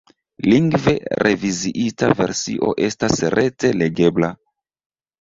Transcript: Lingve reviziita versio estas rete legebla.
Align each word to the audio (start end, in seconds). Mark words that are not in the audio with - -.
Lingve 0.45 0.93
reviziita 1.27 2.11
versio 2.23 2.75
estas 2.89 3.23
rete 3.39 3.75
legebla. 3.81 4.37